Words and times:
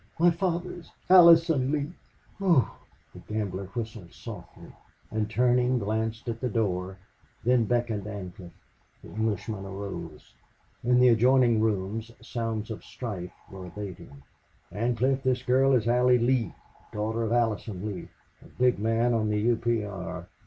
My 0.17 0.31
father 0.31 0.71
is 0.79 0.89
Allison 1.11 1.71
Lee." 1.71 1.91
"Whew!" 2.39 2.65
The 3.13 3.19
gambler 3.31 3.65
whistled 3.65 4.11
softly 4.11 4.71
and, 5.11 5.29
turning, 5.29 5.77
glanced 5.77 6.27
at 6.27 6.41
the 6.41 6.49
door, 6.49 6.97
then 7.43 7.65
beckoned 7.65 8.07
Ancliffe. 8.07 8.49
The 9.03 9.09
Englishman 9.09 9.63
arose. 9.63 10.33
In 10.83 10.99
the 10.99 11.09
adjoining 11.09 11.59
rooms 11.61 12.09
sounds 12.19 12.71
of 12.71 12.83
strife 12.83 13.33
were 13.51 13.67
abating. 13.67 14.23
"Ancliffe, 14.71 15.21
this 15.21 15.43
girl 15.43 15.73
is 15.73 15.87
Allie 15.87 16.17
Lee 16.17 16.55
daughter 16.91 17.21
of 17.21 17.31
Allison 17.31 17.85
Lee 17.85 18.09
a 18.41 18.47
big 18.57 18.79
man 18.79 19.13
of 19.13 19.27
the 19.27 19.39
U.P.R.... 19.39 20.27